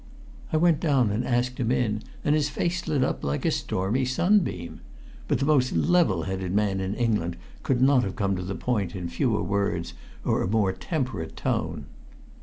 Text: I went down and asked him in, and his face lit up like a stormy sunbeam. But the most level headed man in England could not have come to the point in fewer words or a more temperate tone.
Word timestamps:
I 0.51 0.57
went 0.57 0.79
down 0.79 1.11
and 1.11 1.23
asked 1.23 1.59
him 1.59 1.71
in, 1.71 2.01
and 2.25 2.33
his 2.33 2.49
face 2.49 2.87
lit 2.87 3.03
up 3.03 3.23
like 3.23 3.45
a 3.45 3.51
stormy 3.51 4.03
sunbeam. 4.03 4.81
But 5.27 5.37
the 5.37 5.45
most 5.45 5.73
level 5.73 6.23
headed 6.23 6.53
man 6.55 6.79
in 6.79 6.95
England 6.95 7.37
could 7.61 7.83
not 7.83 8.03
have 8.03 8.15
come 8.15 8.35
to 8.35 8.41
the 8.41 8.55
point 8.55 8.95
in 8.95 9.09
fewer 9.09 9.43
words 9.43 9.93
or 10.25 10.41
a 10.41 10.47
more 10.47 10.73
temperate 10.73 11.37
tone. 11.37 11.85